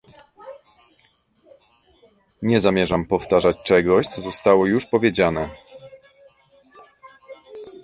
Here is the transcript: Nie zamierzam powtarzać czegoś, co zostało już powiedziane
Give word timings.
Nie 2.41 2.59
zamierzam 2.59 3.05
powtarzać 3.05 3.57
czegoś, 3.63 4.07
co 4.07 4.21
zostało 4.21 4.65
już 4.65 4.85
powiedziane 4.85 5.49